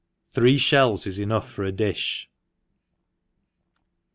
Three 0.31 0.57
Ihells 0.57 1.05
is 1.05 1.19
enough 1.19 1.51
for 1.51 1.63
a 1.63 1.71
dilh. 1.71 2.25